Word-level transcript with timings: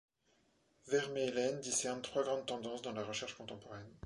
Vermeylen 0.87 1.61
discerne 1.61 2.01
trois 2.01 2.23
grandes 2.23 2.47
tendances 2.47 2.81
dans 2.81 2.91
la 2.91 3.03
recherche 3.03 3.35
contemporaine. 3.37 3.85